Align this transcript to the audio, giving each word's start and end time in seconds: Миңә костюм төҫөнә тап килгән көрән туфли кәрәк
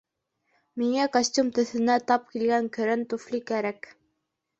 Миңә 0.81 1.03
костюм 1.17 1.51
төҫөнә 1.57 1.97
тап 2.11 2.25
килгән 2.31 2.71
көрән 2.79 3.05
туфли 3.13 3.43
кәрәк 3.53 3.87